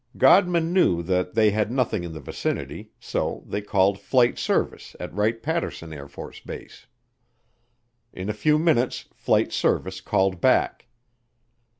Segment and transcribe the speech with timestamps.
[0.17, 5.13] Godman knew that they had nothing in the vicinity so they called Flight Service at
[5.13, 6.85] Wright Patterson AFB.
[8.11, 10.87] In a few minutes Flight Service called back.